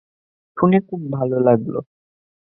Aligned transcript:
শুনে 0.57 0.79
খুব 0.87 1.01
ভালো 1.11 1.37
লাগল। 1.39 1.73